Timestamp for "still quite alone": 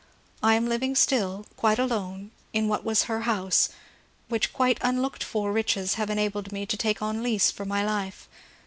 0.95-2.31